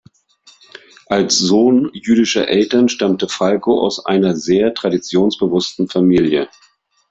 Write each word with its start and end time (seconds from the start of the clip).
Als 1.09 1.37
Sohn 1.37 1.91
jüdischer 1.93 2.47
Eltern 2.47 2.89
stammte 2.89 3.29
Falco 3.29 3.79
aus 3.79 4.03
einer 4.03 4.35
sehr 4.35 4.73
traditionsbewussten 4.73 5.89
Familie. 5.89 6.49